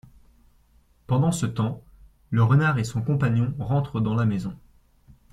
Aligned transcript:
Pendant 1.05 1.31
ce 1.31 1.45
temps, 1.45 1.83
le 2.31 2.41
renard 2.41 2.79
et 2.79 2.83
son 2.83 3.03
compagnon 3.03 3.53
rentrent 3.59 4.01
dans 4.01 4.15
la 4.15 4.25
maison. 4.25 4.57